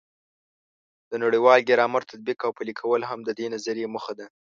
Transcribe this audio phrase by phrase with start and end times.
[1.09, 4.25] د نړیوال ګرامر تطبیق او پلي کول هم د دې نظریې موخه ده.